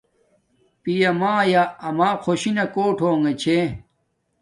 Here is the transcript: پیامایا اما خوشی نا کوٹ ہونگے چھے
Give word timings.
پیامایا 0.83 1.63
اما 1.87 2.09
خوشی 2.23 2.51
نا 2.55 2.65
کوٹ 2.73 2.97
ہونگے 3.05 3.33
چھے 3.41 3.59